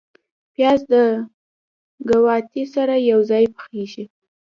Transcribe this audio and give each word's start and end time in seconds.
پیاز 0.53 0.81
د 0.91 0.93
ګاوتې 2.09 2.63
سره 2.73 2.95
یو 3.09 3.19
ځای 3.29 3.45
پخیږي 3.55 4.05